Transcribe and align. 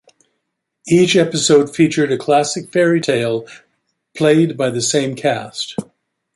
Each 0.87 1.15
episode 1.15 1.75
featured 1.75 2.11
a 2.11 2.17
classic 2.17 2.71
fairy 2.71 3.01
tale 3.01 3.45
played 4.17 4.57
by 4.57 4.71
the 4.71 4.81
same 4.81 5.15
cast. 5.15 5.75